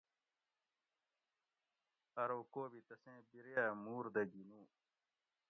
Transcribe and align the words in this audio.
ارو 2.23 2.41
کو 2.53 2.61
بھی 2.71 2.81
تسیں 2.87 3.19
بِریہ 3.29 3.65
موُر 3.83 4.05
دہ 4.13 4.23
گھی 4.31 4.43
نُو 4.49 4.61